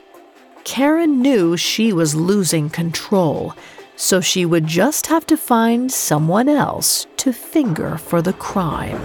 [0.64, 3.54] Karen knew she was losing control,
[3.96, 9.00] so she would just have to find someone else to finger for the crime.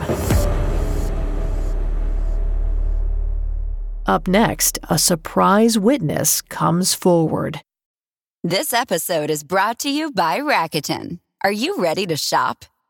[4.06, 7.62] Up next, a surprise witness comes forward.
[8.44, 11.20] This episode is brought to you by Rakuten.
[11.44, 12.66] Are you ready to shop?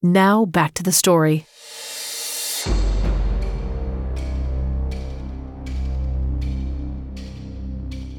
[0.00, 1.44] Now back to the story.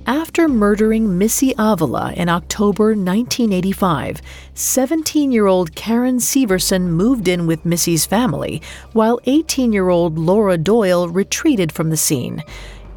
[0.05, 4.21] After murdering Missy Avila in October 1985,
[4.53, 8.61] 17 year old Karen Severson moved in with Missy's family,
[8.91, 12.43] while 18 year old Laura Doyle retreated from the scene.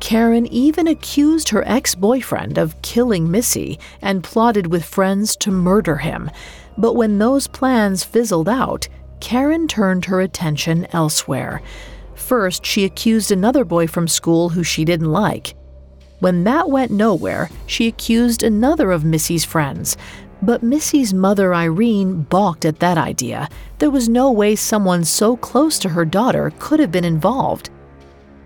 [0.00, 5.98] Karen even accused her ex boyfriend of killing Missy and plotted with friends to murder
[5.98, 6.28] him.
[6.78, 8.88] But when those plans fizzled out,
[9.20, 11.62] Karen turned her attention elsewhere.
[12.14, 15.54] First, she accused another boy from school who she didn't like.
[16.20, 19.96] When that went nowhere, she accused another of Missy's friends.
[20.40, 23.48] But Missy's mother, Irene, balked at that idea.
[23.78, 27.70] There was no way someone so close to her daughter could have been involved.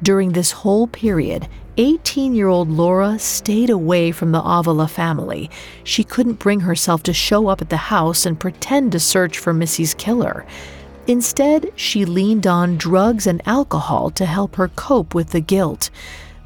[0.02, 5.50] During this whole period, 18 year old Laura stayed away from the Avila family.
[5.84, 9.52] She couldn't bring herself to show up at the house and pretend to search for
[9.52, 10.46] Missy's killer.
[11.06, 15.90] Instead, she leaned on drugs and alcohol to help her cope with the guilt.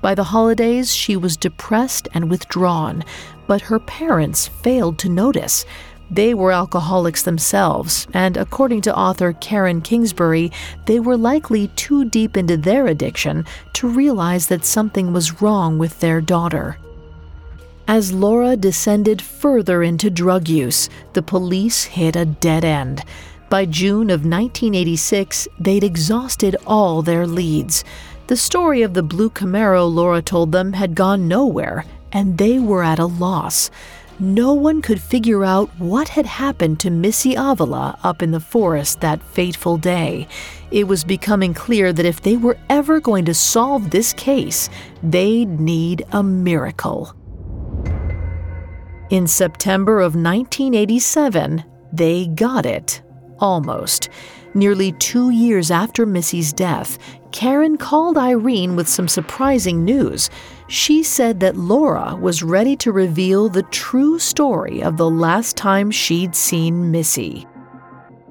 [0.03, 3.05] By the holidays, she was depressed and withdrawn,
[3.47, 5.65] but her parents failed to notice.
[6.11, 10.51] They were alcoholics themselves, and according to author Karen Kingsbury,
[10.87, 16.01] they were likely too deep into their addiction to realize that something was wrong with
[16.01, 16.79] their daughter.
[17.87, 23.05] As Laura descended further into drug use, the police hit a dead end.
[23.49, 27.85] By June of 1986, they'd exhausted all their leads.
[28.29, 32.85] The story of the blue Camaro Laura told them had gone nowhere, and they were
[32.85, 33.71] at a loss.
[34.23, 39.01] No one could figure out what had happened to Missy Avila up in the forest
[39.01, 40.29] that fateful day.
[40.71, 44.69] It was becoming clear that if they were ever going to solve this case,
[45.03, 47.15] they'd need a miracle.
[49.09, 53.01] In September of 1987, they got it.
[53.39, 54.11] Almost.
[54.53, 56.99] Nearly two years after Missy's death,
[57.33, 60.29] Karen called Irene with some surprising news.
[60.71, 65.91] She said that Laura was ready to reveal the true story of the last time
[65.91, 67.45] she'd seen Missy.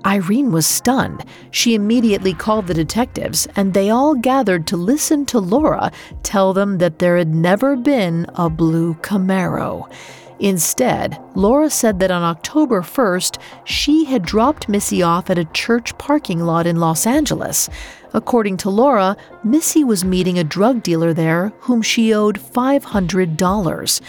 [0.05, 1.25] Irene was stunned.
[1.51, 5.91] She immediately called the detectives, and they all gathered to listen to Laura
[6.23, 9.91] tell them that there had never been a blue Camaro.
[10.39, 15.97] Instead, Laura said that on October 1st, she had dropped Missy off at a church
[15.97, 17.69] parking lot in Los Angeles.
[18.13, 24.01] According to Laura, Missy was meeting a drug dealer there whom she owed $500.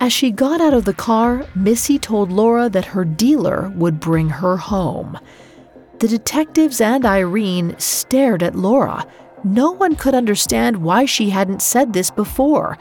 [0.00, 4.28] As she got out of the car, Missy told Laura that her dealer would bring
[4.28, 5.18] her home.
[5.98, 9.06] The detectives and Irene stared at Laura.
[9.44, 12.78] No one could understand why she hadn't said this before.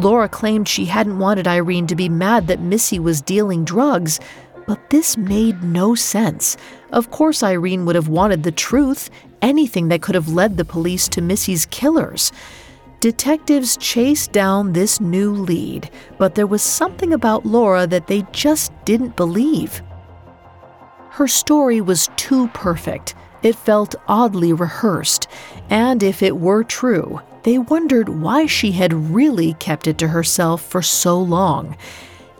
[0.00, 4.18] Laura claimed she hadn't wanted Irene to be mad that Missy was dealing drugs,
[4.66, 6.56] but this made no sense.
[6.90, 9.10] Of course, Irene would have wanted the truth,
[9.42, 12.32] anything that could have led the police to Missy's killers.
[13.00, 18.72] Detectives chased down this new lead, but there was something about Laura that they just
[18.86, 19.82] didn't believe.
[21.10, 23.14] Her story was too perfect.
[23.42, 25.28] It felt oddly rehearsed,
[25.68, 30.62] and if it were true, they wondered why she had really kept it to herself
[30.62, 31.76] for so long.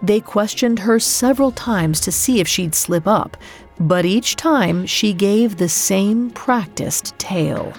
[0.02, 3.36] They questioned her several times to see if she'd slip up,
[3.78, 7.72] but each time she gave the same practiced tale.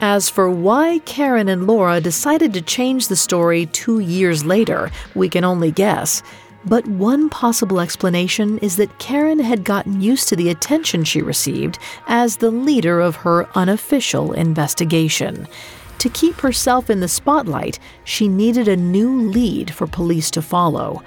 [0.00, 5.28] As for why Karen and Laura decided to change the story two years later, we
[5.28, 6.22] can only guess.
[6.64, 11.78] But one possible explanation is that Karen had gotten used to the attention she received
[12.08, 15.46] as the leader of her unofficial investigation.
[15.98, 21.02] To keep herself in the spotlight, she needed a new lead for police to follow.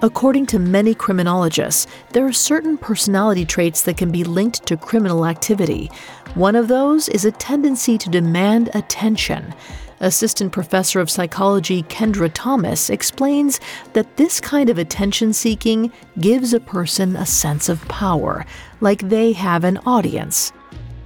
[0.00, 5.26] According to many criminologists, there are certain personality traits that can be linked to criminal
[5.26, 5.90] activity.
[6.34, 9.54] One of those is a tendency to demand attention.
[10.00, 13.58] Assistant Professor of Psychology Kendra Thomas explains
[13.94, 15.90] that this kind of attention seeking
[16.20, 18.46] gives a person a sense of power,
[18.80, 20.52] like they have an audience.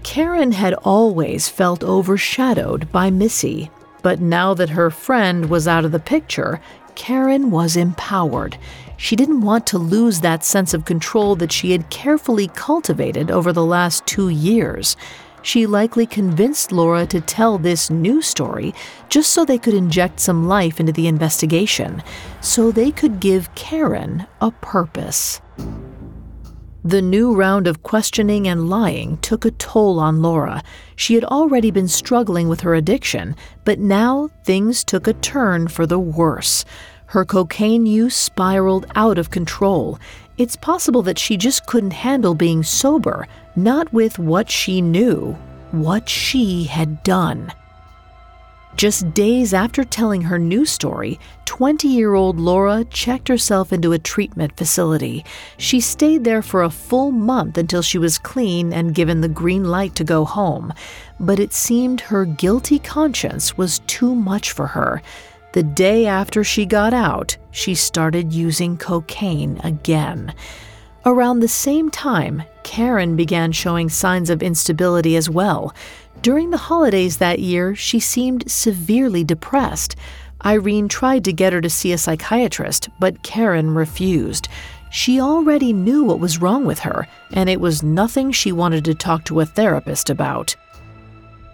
[0.02, 3.70] Karen had always felt overshadowed by Missy,
[4.02, 6.60] but now that her friend was out of the picture,
[6.94, 8.58] Karen was empowered.
[8.96, 13.52] She didn't want to lose that sense of control that she had carefully cultivated over
[13.52, 14.96] the last two years
[15.42, 18.72] she likely convinced Laura to tell this new story
[19.08, 22.02] just so they could inject some life into the investigation,
[22.40, 25.40] so they could give Karen a purpose.
[26.84, 30.64] The new round of questioning and lying took a toll on Laura.
[30.96, 35.86] She had already been struggling with her addiction, but now things took a turn for
[35.86, 36.64] the worse.
[37.06, 40.00] Her cocaine use spiraled out of control.
[40.38, 45.34] It's possible that she just couldn't handle being sober, not with what she knew,
[45.70, 47.52] what she had done.
[48.76, 53.98] Just days after telling her new story, 20 year old Laura checked herself into a
[53.98, 55.24] treatment facility.
[55.58, 59.64] She stayed there for a full month until she was clean and given the green
[59.64, 60.72] light to go home.
[61.20, 65.02] But it seemed her guilty conscience was too much for her.
[65.52, 70.34] The day after she got out, she started using cocaine again.
[71.04, 75.74] Around the same time, Karen began showing signs of instability as well.
[76.22, 79.96] During the holidays that year, she seemed severely depressed.
[80.44, 84.46] Irene tried to get her to see a psychiatrist, but Karen refused.
[84.92, 88.94] She already knew what was wrong with her, and it was nothing she wanted to
[88.94, 90.54] talk to a therapist about.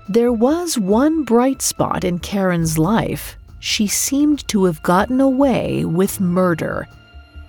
[0.07, 3.39] There was one bright spot in Karen's life.
[3.61, 6.87] She seemed to have gotten away with murder.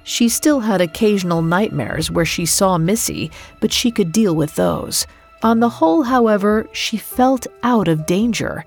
[0.04, 5.06] She still had occasional nightmares where she saw Missy, but she could deal with those.
[5.42, 8.66] On the whole, however, she felt out of danger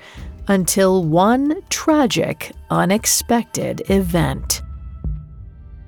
[0.48, 4.62] until one tragic, unexpected event.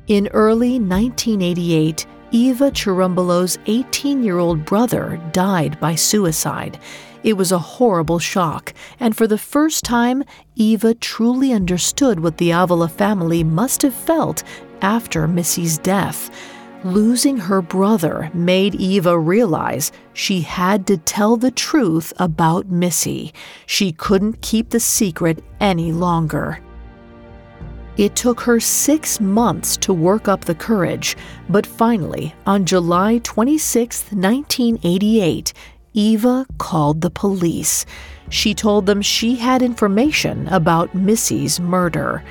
[0.07, 6.79] In early 1988, Eva Chirumbolo's 18 year old brother died by suicide.
[7.23, 10.25] It was a horrible shock, and for the first time,
[10.57, 14.43] Eva truly understood what the Avila family must have felt
[14.83, 16.31] after Missy's death.
[16.85, 23.33] Losing her brother made Eva realize she had to tell the truth about Missy.
[23.65, 26.61] She couldn't keep the secret any longer.
[27.97, 31.17] It took her six months to work up the courage,
[31.49, 35.55] but finally, on July 26, 1988,
[35.95, 37.87] Eva called the police.
[38.29, 42.23] She told them she had information about Missy's murder.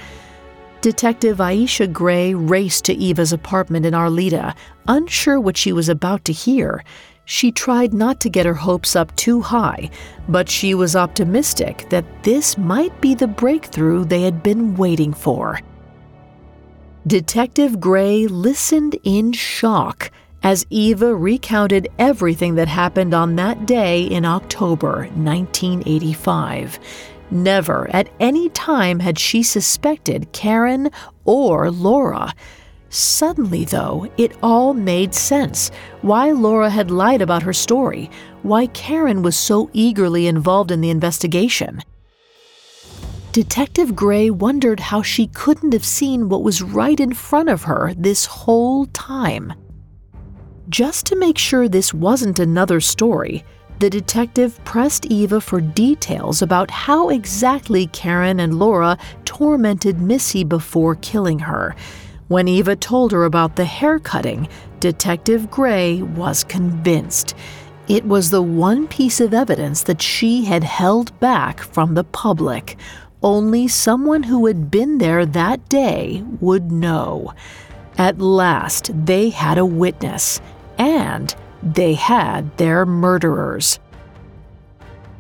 [0.84, 4.54] Detective Aisha Gray raced to Eva's apartment in Arleta,
[4.86, 6.84] unsure what she was about to hear.
[7.24, 9.90] She tried not to get her hopes up too high,
[10.28, 15.62] but she was optimistic that this might be the breakthrough they had been waiting for.
[17.08, 20.12] Detective Gray listened in shock
[20.44, 26.78] as Eva recounted everything that happened on that day in October 1985.
[27.34, 30.92] Never at any time had she suspected Karen
[31.26, 32.32] or Laura.
[32.90, 35.72] Suddenly, though, it all made sense
[36.04, 38.12] why Laura had lied about her story,
[38.44, 41.82] why Karen was so eagerly involved in the investigation.
[43.32, 47.96] Detective Gray wondered how she couldn't have seen what was right in front of her
[47.98, 49.54] this whole time.
[50.70, 53.44] Just to make sure this wasn't another story,
[53.84, 60.96] the detective pressed Eva for details about how exactly Karen and Laura tormented Missy before
[60.96, 61.76] killing her.
[62.30, 64.48] When Eva told her about the hair cutting,
[64.80, 67.36] Detective Gray was convinced.
[67.90, 72.78] It was the one piece of evidence that she had held back from the public.
[73.22, 77.34] Only someone who had been there that day would know.
[77.98, 80.40] At last, they had a witness,
[80.78, 83.80] and they had their murderers.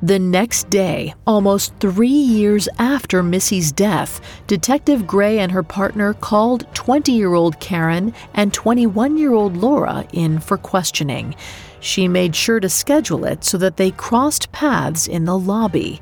[0.01, 6.67] The next day, almost three years after Missy's death, Detective Gray and her partner called
[6.73, 11.35] 20 year old Karen and 21 year old Laura in for questioning.
[11.79, 16.01] She made sure to schedule it so that they crossed paths in the lobby.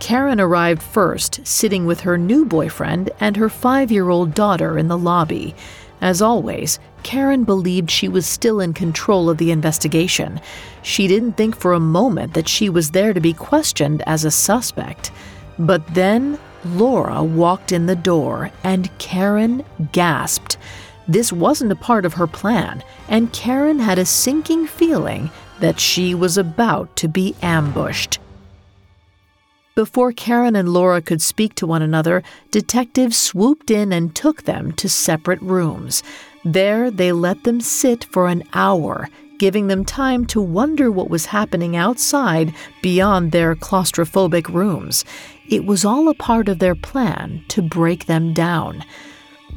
[0.00, 4.88] Karen arrived first, sitting with her new boyfriend and her five year old daughter in
[4.88, 5.54] the lobby.
[6.02, 10.40] As always, Karen believed she was still in control of the investigation.
[10.82, 14.30] She didn't think for a moment that she was there to be questioned as a
[14.30, 15.10] suspect.
[15.58, 20.56] But then Laura walked in the door and Karen gasped.
[21.08, 26.14] This wasn't a part of her plan, and Karen had a sinking feeling that she
[26.14, 28.18] was about to be ambushed.
[29.74, 34.72] Before Karen and Laura could speak to one another, detectives swooped in and took them
[34.72, 36.02] to separate rooms.
[36.44, 41.26] There, they let them sit for an hour, giving them time to wonder what was
[41.26, 45.04] happening outside beyond their claustrophobic rooms.
[45.48, 48.84] It was all a part of their plan to break them down.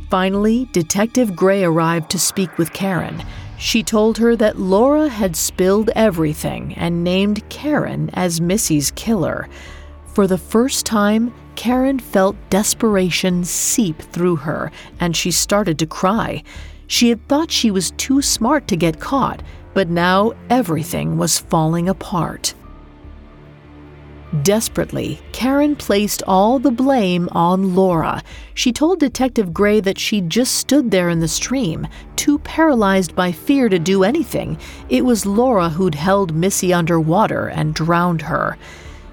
[0.09, 3.23] Finally, Detective Gray arrived to speak with Karen.
[3.57, 9.47] She told her that Laura had spilled everything and named Karen as Missy's killer.
[10.07, 16.43] For the first time, Karen felt desperation seep through her, and she started to cry.
[16.93, 19.41] She had thought she was too smart to get caught,
[19.73, 22.53] but now everything was falling apart.
[24.43, 28.21] Desperately, Karen placed all the blame on Laura.
[28.53, 33.31] She told Detective Gray that she just stood there in the stream, too paralyzed by
[33.31, 34.59] fear to do anything.
[34.87, 38.55] It was Laura who'd held Missy underwater and drowned her.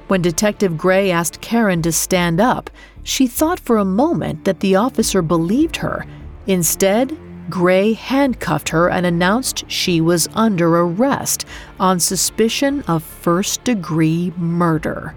[0.09, 2.69] When Detective Gray asked Karen to stand up,
[3.05, 6.05] she thought for a moment that the officer believed her.
[6.47, 7.17] Instead,
[7.51, 11.45] Gray handcuffed her and announced she was under arrest
[11.79, 15.15] on suspicion of first degree murder.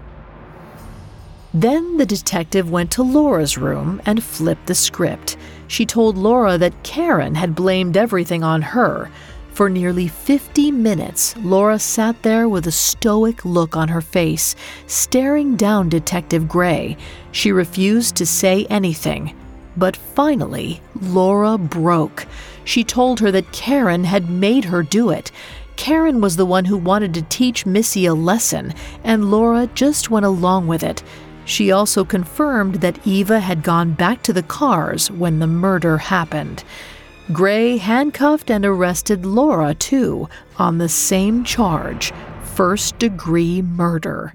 [1.54, 5.36] Then the detective went to Laura's room and flipped the script.
[5.68, 9.08] She told Laura that Karen had blamed everything on her,
[9.52, 14.56] for nearly 50 minutes, Laura sat there with a stoic look on her face,
[14.88, 16.96] staring down Detective Gray.
[17.30, 19.32] She refused to say anything.
[19.76, 22.26] But finally, Laura broke.
[22.64, 25.30] She told her that Karen had made her do it.
[25.76, 28.72] Karen was the one who wanted to teach Missy a lesson,
[29.02, 31.02] and Laura just went along with it.
[31.44, 36.64] She also confirmed that Eva had gone back to the cars when the murder happened.
[37.32, 42.12] Gray handcuffed and arrested Laura, too, on the same charge
[42.54, 44.32] first degree murder.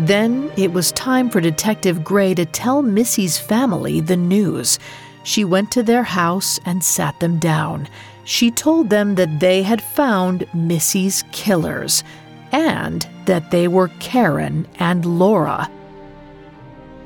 [0.00, 4.78] Then it was time for Detective Gray to tell Missy's family the news.
[5.24, 7.86] She went to their house and sat them down.
[8.24, 12.02] She told them that they had found Missy's killers
[12.50, 15.70] and that they were Karen and Laura.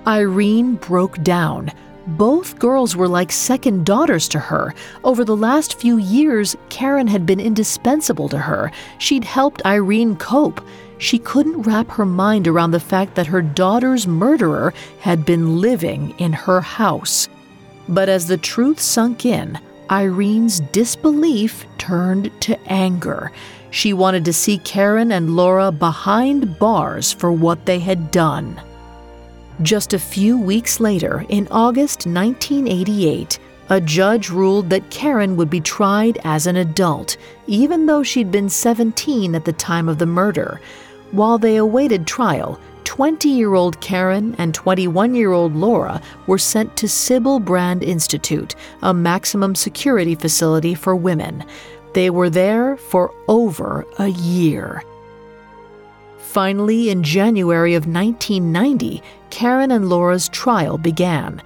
[0.07, 1.73] Irene broke down.
[2.07, 4.73] Both girls were like second daughters to her.
[5.03, 8.71] Over the last few years, Karen had been indispensable to her.
[8.99, 10.61] She'd helped Irene cope.
[11.05, 16.15] She couldn't wrap her mind around the fact that her daughter's murderer had been living
[16.17, 17.29] in her house.
[17.87, 19.59] But as the truth sunk in,
[19.91, 23.33] Irene's disbelief turned to anger.
[23.71, 28.59] She wanted to see Karen and Laura behind bars for what they had done.
[29.61, 33.39] Just a few weeks later, in August 1988,
[33.69, 38.49] a judge ruled that Karen would be tried as an adult, even though she'd been
[38.49, 40.63] 17 at the time of the murder.
[41.15, 46.77] While they awaited trial, 20 year old Karen and 21 year old Laura were sent
[46.77, 51.45] to Sybil Brand Institute, a maximum security facility for women.
[51.93, 54.83] They were there for over a year.
[56.19, 59.01] Finally, in January of 1990,
[59.31, 61.41] Karen and Laura's trial began.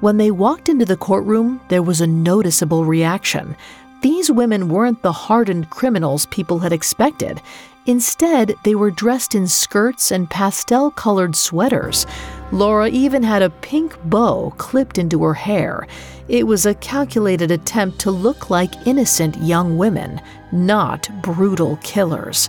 [0.00, 3.56] When they walked into the courtroom, there was a noticeable reaction.
[4.02, 7.40] These women weren't the hardened criminals people had expected.
[7.86, 12.06] Instead, they were dressed in skirts and pastel colored sweaters.
[12.50, 15.86] Laura even had a pink bow clipped into her hair.
[16.28, 20.20] It was a calculated attempt to look like innocent young women,
[20.50, 22.48] not brutal killers.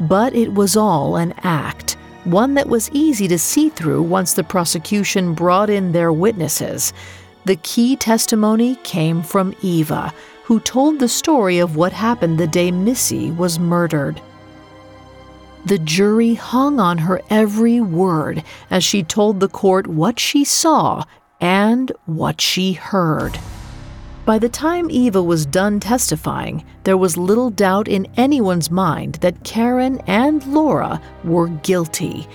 [0.00, 4.42] But it was all an act, one that was easy to see through once the
[4.42, 6.92] prosecution brought in their witnesses.
[7.44, 10.12] The key testimony came from Eva,
[10.42, 14.20] who told the story of what happened the day Missy was murdered.
[15.66, 21.04] The jury hung on her every word as she told the court what she saw
[21.40, 23.38] and what she heard.
[24.26, 29.44] By the time Eva was done testifying, there was little doubt in anyone's mind that
[29.44, 32.26] Karen and Laura were guilty.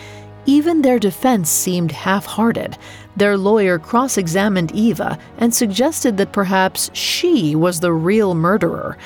[0.46, 2.78] Even their defense seemed half hearted.
[3.16, 8.98] Their lawyer cross examined Eva and suggested that perhaps she was the real murderer.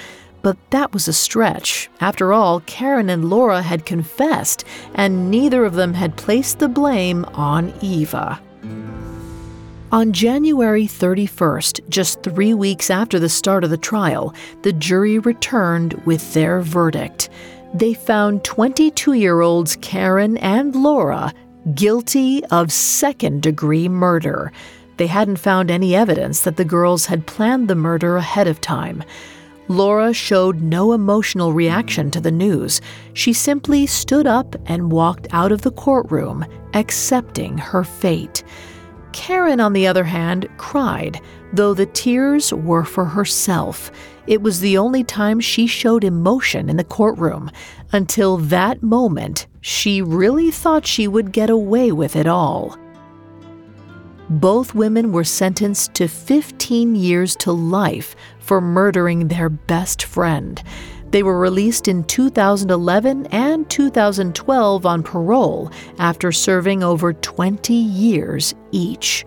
[0.44, 1.90] But that was a stretch.
[2.00, 7.26] After all, Karen and Laura had confessed, and neither of them had placed the blame
[7.34, 8.40] on Eva.
[9.94, 14.34] On January 31st, just three weeks after the start of the trial,
[14.64, 17.30] the jury returned with their verdict.
[17.74, 21.34] They found 22 year olds Karen and Laura
[21.74, 24.52] guilty of second degree murder.
[24.98, 29.04] They hadn't found any evidence that the girls had planned the murder ahead of time.
[29.68, 32.82] Laura showed no emotional reaction to the news.
[33.14, 38.44] She simply stood up and walked out of the courtroom, accepting her fate.
[39.14, 41.22] Karen, on the other hand, cried,
[41.54, 43.92] though the tears were for herself.
[44.28, 47.52] It was the only time she showed emotion in the courtroom.
[47.92, 52.78] Until that moment, she really thought she would get away with it all.
[54.30, 60.62] Both women were sentenced to 15 years to life for murdering their best friend.
[61.12, 69.26] They were released in 2011 and 2012 on parole after serving over 20 years each.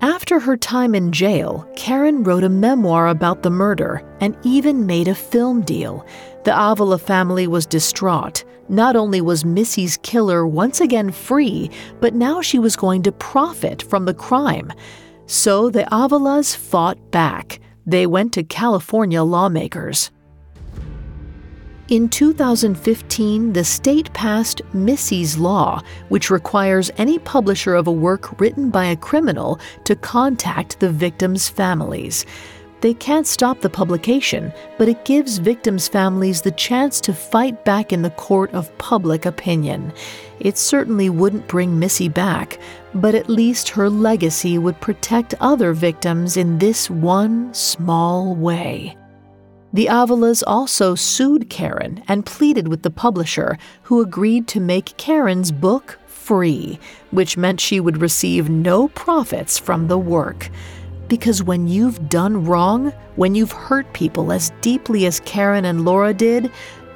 [0.00, 5.08] After her time in jail, Karen wrote a memoir about the murder and even made
[5.08, 6.04] a film deal.
[6.44, 8.44] The Avila family was distraught.
[8.68, 13.82] Not only was Missy's killer once again free, but now she was going to profit
[13.82, 14.72] from the crime.
[15.26, 17.60] So the Avilas fought back.
[17.86, 20.10] They went to California lawmakers.
[21.88, 28.70] In 2015, the state passed Missy's Law, which requires any publisher of a work written
[28.70, 32.26] by a criminal to contact the victims' families.
[32.86, 37.92] They can't stop the publication, but it gives victims' families the chance to fight back
[37.92, 39.92] in the court of public opinion.
[40.38, 42.60] It certainly wouldn't bring Missy back,
[42.94, 48.96] but at least her legacy would protect other victims in this one small way.
[49.72, 55.50] The Avilas also sued Karen and pleaded with the publisher, who agreed to make Karen's
[55.50, 56.78] book free,
[57.10, 60.50] which meant she would receive no profits from the work.
[61.08, 66.12] Because when you've done wrong, when you've hurt people as deeply as Karen and Laura
[66.12, 66.50] did,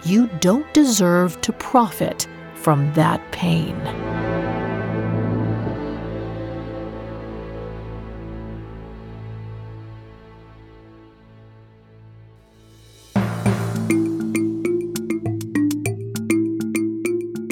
[0.05, 3.77] you don't deserve to profit from that pain.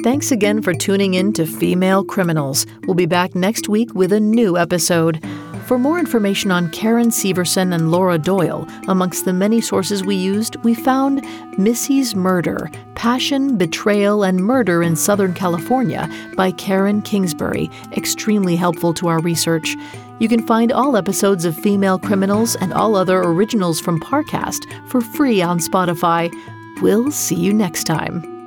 [0.04, 2.66] Thanks again for tuning in to Female Criminals.
[2.86, 5.22] We'll be back next week with a new episode.
[5.68, 10.56] For more information on Karen Severson and Laura Doyle, amongst the many sources we used,
[10.64, 11.26] we found
[11.58, 16.08] Missy's Murder Passion, Betrayal, and Murder in Southern California
[16.38, 19.76] by Karen Kingsbury, extremely helpful to our research.
[20.20, 25.02] You can find all episodes of Female Criminals and all other originals from Parcast for
[25.02, 26.32] free on Spotify.
[26.80, 28.37] We'll see you next time.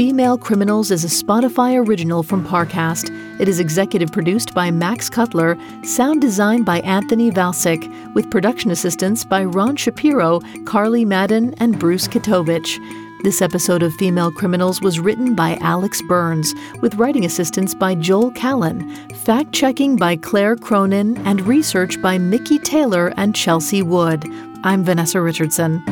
[0.00, 3.10] Female Criminals is a Spotify original from Parcast.
[3.38, 9.26] It is executive produced by Max Cutler, sound designed by Anthony Valsic, with production assistance
[9.26, 12.78] by Ron Shapiro, Carly Madden, and Bruce Kitovich.
[13.24, 18.30] This episode of Female Criminals was written by Alex Burns, with writing assistance by Joel
[18.30, 24.24] Callan, fact checking by Claire Cronin, and research by Mickey Taylor and Chelsea Wood.
[24.64, 25.84] I'm Vanessa Richardson.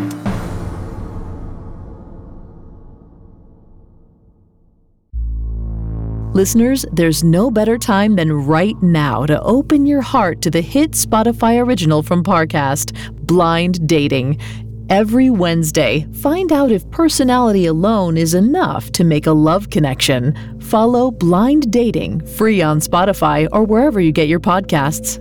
[6.38, 10.92] Listeners, there's no better time than right now to open your heart to the hit
[10.92, 12.92] Spotify original from Parcast,
[13.26, 14.38] Blind Dating.
[14.88, 20.32] Every Wednesday, find out if personality alone is enough to make a love connection.
[20.60, 25.18] Follow Blind Dating free on Spotify or wherever you get your podcasts.